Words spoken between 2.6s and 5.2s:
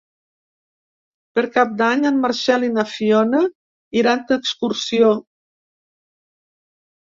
i na Fiona iran d'excursió.